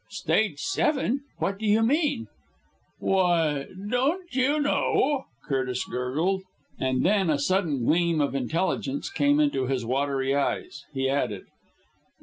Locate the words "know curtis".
4.59-5.85